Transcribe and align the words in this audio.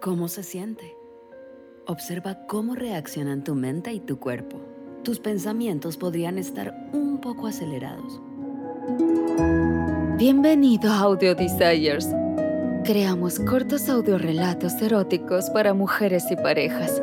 cómo 0.00 0.28
se 0.28 0.42
siente. 0.42 0.96
Observa 1.86 2.46
cómo 2.46 2.74
reaccionan 2.74 3.44
tu 3.44 3.54
mente 3.54 3.92
y 3.92 4.00
tu 4.00 4.18
cuerpo. 4.18 4.60
Tus 5.02 5.20
pensamientos 5.20 5.96
podrían 5.96 6.38
estar 6.38 6.74
un 6.92 7.20
poco 7.20 7.46
acelerados. 7.46 8.20
Bienvenido 10.18 10.90
a 10.90 11.00
Audio 11.00 11.34
Desires. 11.34 12.08
Creamos 12.84 13.38
cortos 13.40 13.88
audiorelatos 13.88 14.74
eróticos 14.82 15.50
para 15.50 15.74
mujeres 15.74 16.24
y 16.30 16.36
parejas. 16.36 17.02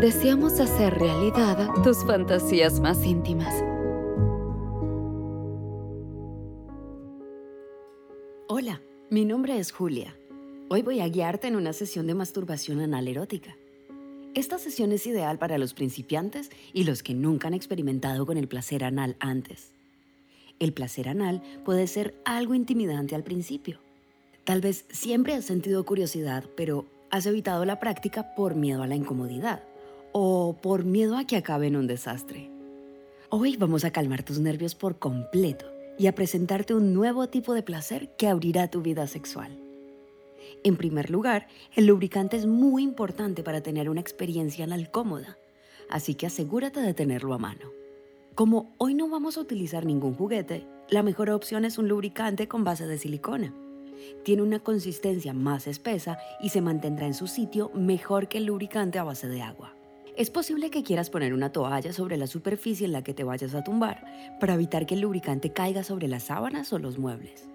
Deseamos 0.00 0.58
hacer 0.58 0.94
realidad 0.94 1.68
tus 1.84 2.04
fantasías 2.04 2.80
más 2.80 3.04
íntimas. 3.04 3.54
Hola, 8.48 8.82
mi 9.10 9.24
nombre 9.24 9.58
es 9.58 9.72
Julia. 9.72 10.16
Hoy 10.74 10.80
voy 10.80 11.00
a 11.00 11.08
guiarte 11.10 11.48
en 11.48 11.56
una 11.56 11.74
sesión 11.74 12.06
de 12.06 12.14
masturbación 12.14 12.80
anal 12.80 13.06
erótica. 13.06 13.54
Esta 14.32 14.56
sesión 14.56 14.90
es 14.92 15.06
ideal 15.06 15.38
para 15.38 15.58
los 15.58 15.74
principiantes 15.74 16.48
y 16.72 16.84
los 16.84 17.02
que 17.02 17.12
nunca 17.12 17.48
han 17.48 17.52
experimentado 17.52 18.24
con 18.24 18.38
el 18.38 18.48
placer 18.48 18.82
anal 18.82 19.14
antes. 19.20 19.74
El 20.60 20.72
placer 20.72 21.10
anal 21.10 21.42
puede 21.66 21.86
ser 21.88 22.14
algo 22.24 22.54
intimidante 22.54 23.14
al 23.14 23.22
principio. 23.22 23.80
Tal 24.44 24.62
vez 24.62 24.86
siempre 24.88 25.34
has 25.34 25.44
sentido 25.44 25.84
curiosidad, 25.84 26.44
pero 26.56 26.86
has 27.10 27.26
evitado 27.26 27.66
la 27.66 27.78
práctica 27.78 28.34
por 28.34 28.54
miedo 28.54 28.82
a 28.82 28.86
la 28.86 28.96
incomodidad 28.96 29.62
o 30.12 30.56
por 30.62 30.86
miedo 30.86 31.18
a 31.18 31.26
que 31.26 31.36
acabe 31.36 31.66
en 31.66 31.76
un 31.76 31.86
desastre. 31.86 32.48
Hoy 33.28 33.58
vamos 33.58 33.84
a 33.84 33.90
calmar 33.90 34.22
tus 34.22 34.38
nervios 34.38 34.74
por 34.74 34.98
completo 34.98 35.66
y 35.98 36.06
a 36.06 36.14
presentarte 36.14 36.72
un 36.72 36.94
nuevo 36.94 37.28
tipo 37.28 37.52
de 37.52 37.62
placer 37.62 38.16
que 38.16 38.26
abrirá 38.26 38.70
tu 38.70 38.80
vida 38.80 39.06
sexual. 39.06 39.61
En 40.64 40.76
primer 40.76 41.10
lugar, 41.10 41.46
el 41.74 41.86
lubricante 41.86 42.36
es 42.36 42.46
muy 42.46 42.82
importante 42.82 43.42
para 43.42 43.62
tener 43.62 43.88
una 43.88 44.00
experiencia 44.00 44.64
anal 44.64 44.90
cómoda, 44.90 45.38
así 45.88 46.14
que 46.14 46.26
asegúrate 46.26 46.80
de 46.80 46.94
tenerlo 46.94 47.34
a 47.34 47.38
mano. 47.38 47.70
Como 48.34 48.74
hoy 48.78 48.94
no 48.94 49.08
vamos 49.08 49.36
a 49.36 49.40
utilizar 49.40 49.84
ningún 49.84 50.14
juguete, 50.14 50.66
la 50.88 51.02
mejor 51.02 51.30
opción 51.30 51.64
es 51.64 51.78
un 51.78 51.88
lubricante 51.88 52.48
con 52.48 52.64
base 52.64 52.86
de 52.86 52.98
silicona. 52.98 53.54
Tiene 54.24 54.42
una 54.42 54.60
consistencia 54.60 55.32
más 55.32 55.66
espesa 55.66 56.18
y 56.40 56.48
se 56.48 56.60
mantendrá 56.60 57.06
en 57.06 57.14
su 57.14 57.26
sitio 57.26 57.70
mejor 57.74 58.28
que 58.28 58.38
el 58.38 58.46
lubricante 58.46 58.98
a 58.98 59.04
base 59.04 59.28
de 59.28 59.42
agua. 59.42 59.74
Es 60.16 60.30
posible 60.30 60.70
que 60.70 60.82
quieras 60.82 61.08
poner 61.08 61.32
una 61.32 61.52
toalla 61.52 61.92
sobre 61.92 62.18
la 62.18 62.26
superficie 62.26 62.84
en 62.84 62.92
la 62.92 63.02
que 63.02 63.14
te 63.14 63.24
vayas 63.24 63.54
a 63.54 63.64
tumbar 63.64 64.04
para 64.40 64.54
evitar 64.54 64.84
que 64.84 64.94
el 64.94 65.00
lubricante 65.00 65.52
caiga 65.52 65.84
sobre 65.84 66.08
las 66.08 66.24
sábanas 66.24 66.72
o 66.72 66.78
los 66.78 66.98
muebles. 66.98 67.48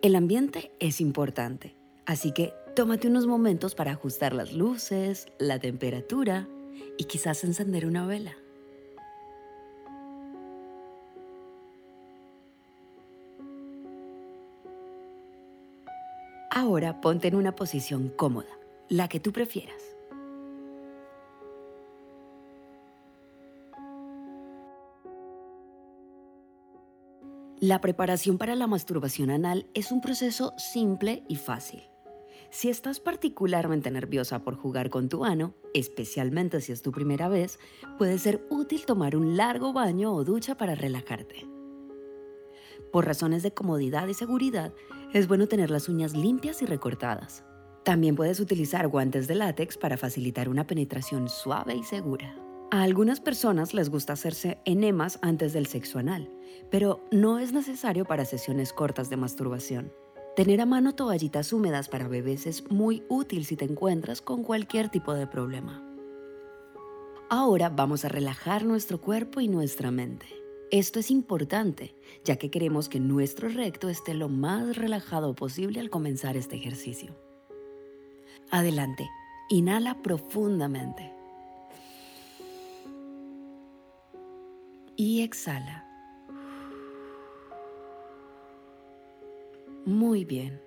El 0.00 0.16
ambiente 0.16 0.72
es 0.78 1.00
importante, 1.00 1.74
así 2.06 2.32
que 2.32 2.54
tómate 2.74 3.08
unos 3.08 3.26
momentos 3.26 3.74
para 3.74 3.92
ajustar 3.92 4.32
las 4.32 4.52
luces, 4.52 5.26
la 5.38 5.58
temperatura 5.58 6.48
y 6.98 7.04
quizás 7.04 7.44
encender 7.44 7.86
una 7.86 8.06
vela. 8.06 8.36
Ahora 16.50 17.00
ponte 17.00 17.28
en 17.28 17.34
una 17.34 17.56
posición 17.56 18.10
cómoda, 18.10 18.58
la 18.88 19.08
que 19.08 19.20
tú 19.20 19.32
prefieras. 19.32 19.82
La 27.58 27.80
preparación 27.80 28.38
para 28.38 28.56
la 28.56 28.66
masturbación 28.66 29.30
anal 29.30 29.66
es 29.72 29.92
un 29.92 30.00
proceso 30.00 30.52
simple 30.58 31.22
y 31.28 31.36
fácil. 31.36 31.91
Si 32.52 32.68
estás 32.68 33.00
particularmente 33.00 33.90
nerviosa 33.90 34.44
por 34.44 34.56
jugar 34.56 34.90
con 34.90 35.08
tu 35.08 35.24
ano, 35.24 35.54
especialmente 35.72 36.60
si 36.60 36.70
es 36.70 36.82
tu 36.82 36.92
primera 36.92 37.30
vez, 37.30 37.58
puede 37.96 38.18
ser 38.18 38.46
útil 38.50 38.84
tomar 38.84 39.16
un 39.16 39.38
largo 39.38 39.72
baño 39.72 40.12
o 40.12 40.22
ducha 40.22 40.54
para 40.54 40.74
relajarte. 40.74 41.46
Por 42.92 43.06
razones 43.06 43.42
de 43.42 43.54
comodidad 43.54 44.06
y 44.06 44.12
seguridad, 44.12 44.74
es 45.14 45.28
bueno 45.28 45.48
tener 45.48 45.70
las 45.70 45.88
uñas 45.88 46.14
limpias 46.14 46.60
y 46.60 46.66
recortadas. 46.66 47.42
También 47.84 48.16
puedes 48.16 48.38
utilizar 48.38 48.86
guantes 48.86 49.26
de 49.28 49.34
látex 49.34 49.78
para 49.78 49.96
facilitar 49.96 50.50
una 50.50 50.66
penetración 50.66 51.30
suave 51.30 51.74
y 51.74 51.84
segura. 51.84 52.36
A 52.70 52.82
algunas 52.82 53.20
personas 53.20 53.72
les 53.72 53.88
gusta 53.88 54.12
hacerse 54.12 54.58
enemas 54.66 55.18
antes 55.22 55.54
del 55.54 55.68
sexo 55.68 55.98
anal, 55.98 56.30
pero 56.70 57.02
no 57.10 57.38
es 57.38 57.54
necesario 57.54 58.04
para 58.04 58.26
sesiones 58.26 58.74
cortas 58.74 59.08
de 59.08 59.16
masturbación. 59.16 59.90
Tener 60.36 60.60
a 60.60 60.66
mano 60.66 60.94
toallitas 60.94 61.52
húmedas 61.52 61.88
para 61.88 62.08
bebés 62.08 62.46
es 62.46 62.70
muy 62.70 63.02
útil 63.08 63.44
si 63.44 63.56
te 63.56 63.64
encuentras 63.64 64.22
con 64.22 64.42
cualquier 64.42 64.88
tipo 64.88 65.12
de 65.14 65.26
problema. 65.26 65.82
Ahora 67.28 67.68
vamos 67.68 68.04
a 68.04 68.08
relajar 68.08 68.64
nuestro 68.64 69.00
cuerpo 69.00 69.40
y 69.40 69.48
nuestra 69.48 69.90
mente. 69.90 70.26
Esto 70.70 71.00
es 71.00 71.10
importante, 71.10 71.94
ya 72.24 72.36
que 72.36 72.50
queremos 72.50 72.88
que 72.88 72.98
nuestro 72.98 73.48
recto 73.48 73.90
esté 73.90 74.14
lo 74.14 74.28
más 74.28 74.76
relajado 74.76 75.34
posible 75.34 75.80
al 75.80 75.90
comenzar 75.90 76.36
este 76.36 76.56
ejercicio. 76.56 77.14
Adelante, 78.50 79.06
inhala 79.50 80.00
profundamente. 80.02 81.12
y 84.96 85.22
exhala. 85.22 85.91
Muy 89.84 90.24
bien. 90.24 90.60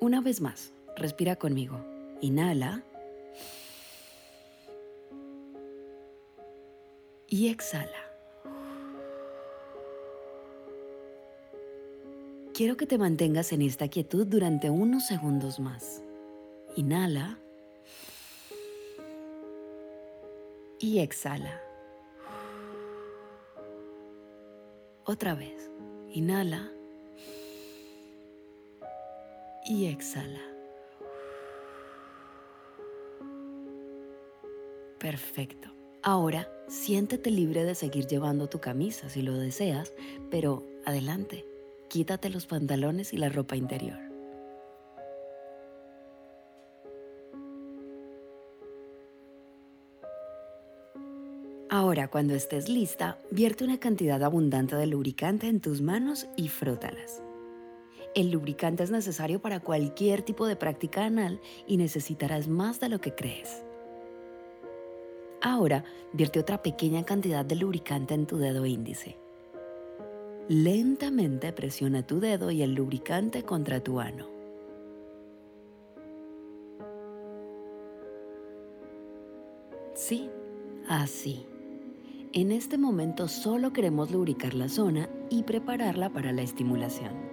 Una 0.00 0.20
vez 0.20 0.40
más, 0.40 0.72
respira 0.96 1.36
conmigo. 1.36 1.84
Inhala. 2.20 2.84
Y 7.28 7.48
exhala. 7.48 7.98
Quiero 12.52 12.76
que 12.76 12.86
te 12.86 12.98
mantengas 12.98 13.52
en 13.52 13.62
esta 13.62 13.88
quietud 13.88 14.24
durante 14.24 14.70
unos 14.70 15.06
segundos 15.06 15.58
más. 15.58 16.00
Inhala. 16.76 17.40
Y 20.78 21.00
exhala. 21.00 21.60
Otra 25.04 25.34
vez. 25.34 25.70
Inhala. 26.10 26.73
Y 29.64 29.86
exhala. 29.86 30.40
Perfecto. 34.98 35.70
Ahora, 36.02 36.50
siéntete 36.68 37.30
libre 37.30 37.64
de 37.64 37.74
seguir 37.74 38.06
llevando 38.06 38.48
tu 38.48 38.60
camisa 38.60 39.08
si 39.08 39.22
lo 39.22 39.38
deseas, 39.38 39.94
pero 40.30 40.62
adelante, 40.84 41.46
quítate 41.88 42.28
los 42.28 42.46
pantalones 42.46 43.14
y 43.14 43.16
la 43.16 43.30
ropa 43.30 43.56
interior. 43.56 43.98
Ahora, 51.70 52.08
cuando 52.08 52.34
estés 52.34 52.68
lista, 52.68 53.18
vierte 53.30 53.64
una 53.64 53.80
cantidad 53.80 54.22
abundante 54.22 54.76
de 54.76 54.86
lubricante 54.86 55.48
en 55.48 55.60
tus 55.60 55.80
manos 55.80 56.26
y 56.36 56.48
frótalas. 56.48 57.22
El 58.14 58.30
lubricante 58.30 58.84
es 58.84 58.92
necesario 58.92 59.40
para 59.42 59.58
cualquier 59.58 60.22
tipo 60.22 60.46
de 60.46 60.54
práctica 60.54 61.04
anal 61.04 61.40
y 61.66 61.76
necesitarás 61.76 62.46
más 62.46 62.78
de 62.78 62.88
lo 62.88 63.00
que 63.00 63.12
crees. 63.14 63.64
Ahora, 65.42 65.84
vierte 66.12 66.38
otra 66.38 66.62
pequeña 66.62 67.04
cantidad 67.04 67.44
de 67.44 67.56
lubricante 67.56 68.14
en 68.14 68.26
tu 68.26 68.38
dedo 68.38 68.64
índice. 68.66 69.18
Lentamente 70.48 71.52
presiona 71.52 72.06
tu 72.06 72.20
dedo 72.20 72.50
y 72.52 72.62
el 72.62 72.74
lubricante 72.74 73.42
contra 73.42 73.80
tu 73.80 73.98
ano. 73.98 74.28
Sí, 79.94 80.30
así. 80.88 81.46
En 82.32 82.52
este 82.52 82.78
momento 82.78 83.26
solo 83.26 83.72
queremos 83.72 84.10
lubricar 84.10 84.54
la 84.54 84.68
zona 84.68 85.08
y 85.30 85.42
prepararla 85.42 86.10
para 86.10 86.32
la 86.32 86.42
estimulación. 86.42 87.23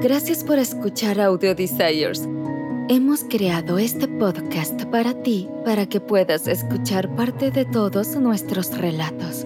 Gracias 0.00 0.44
por 0.44 0.58
escuchar 0.58 1.20
Audio 1.20 1.54
Desires. 1.54 2.26
Hemos 2.88 3.24
creado 3.24 3.78
este 3.78 4.08
podcast 4.08 4.84
para 4.84 5.12
ti 5.22 5.48
para 5.64 5.86
que 5.86 6.00
puedas 6.00 6.46
escuchar 6.46 7.14
parte 7.14 7.50
de 7.50 7.64
todos 7.64 8.16
nuestros 8.16 8.76
relatos. 8.78 9.44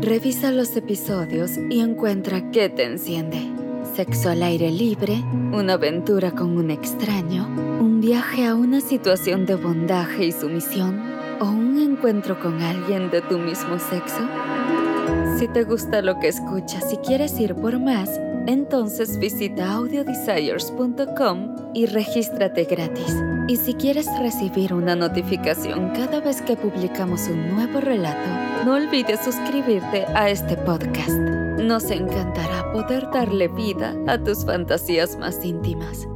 Revisa 0.00 0.50
los 0.50 0.74
episodios 0.76 1.52
y 1.68 1.80
encuentra 1.80 2.50
qué 2.50 2.68
te 2.68 2.84
enciende 2.84 3.59
sexo 3.94 4.30
al 4.30 4.42
aire 4.42 4.70
libre, 4.70 5.22
una 5.52 5.74
aventura 5.74 6.30
con 6.30 6.56
un 6.56 6.70
extraño, 6.70 7.46
un 7.80 8.00
viaje 8.00 8.46
a 8.46 8.54
una 8.54 8.80
situación 8.80 9.46
de 9.46 9.56
bondaje 9.56 10.26
y 10.26 10.32
sumisión 10.32 11.00
o 11.40 11.46
un 11.46 11.78
encuentro 11.78 12.38
con 12.38 12.62
alguien 12.62 13.10
de 13.10 13.20
tu 13.22 13.38
mismo 13.38 13.78
sexo? 13.78 14.20
Si 15.38 15.48
te 15.48 15.64
gusta 15.64 16.02
lo 16.02 16.18
que 16.20 16.28
escuchas 16.28 16.92
y 16.92 16.96
quieres 16.98 17.38
ir 17.40 17.54
por 17.54 17.78
más, 17.80 18.20
entonces 18.46 19.18
visita 19.18 19.72
audiodesires.com 19.72 21.56
y 21.74 21.86
regístrate 21.86 22.64
gratis. 22.64 23.16
Y 23.48 23.56
si 23.56 23.74
quieres 23.74 24.06
recibir 24.20 24.72
una 24.72 24.94
notificación 24.94 25.90
cada 25.90 26.20
vez 26.20 26.42
que 26.42 26.56
publicamos 26.56 27.26
un 27.28 27.54
nuevo 27.54 27.80
relato, 27.80 28.64
no 28.64 28.74
olvides 28.74 29.20
suscribirte 29.24 30.04
a 30.14 30.30
este 30.30 30.56
podcast. 30.56 31.49
Nos 31.60 31.90
encantará 31.90 32.72
poder 32.72 33.10
darle 33.12 33.48
vida 33.48 33.94
a 34.06 34.16
tus 34.16 34.46
fantasías 34.46 35.18
más 35.18 35.44
íntimas. 35.44 36.08